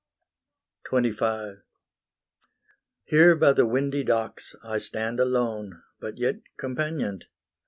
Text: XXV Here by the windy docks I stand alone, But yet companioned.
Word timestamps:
XXV 0.87 1.61
Here 3.03 3.35
by 3.35 3.53
the 3.53 3.67
windy 3.67 4.03
docks 4.03 4.55
I 4.63 4.79
stand 4.79 5.19
alone, 5.19 5.83
But 5.99 6.17
yet 6.17 6.37
companioned. 6.57 7.25